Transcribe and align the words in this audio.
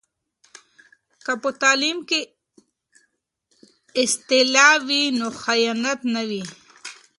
که 1.25 1.33
په 1.41 1.49
تعلیم 1.61 1.97
کې 2.09 2.21
اصلاح 4.03 4.73
وي 4.87 5.03
نو 5.19 5.27
خیانت 5.43 5.99
نه 6.13 6.21
وي. 6.29 6.43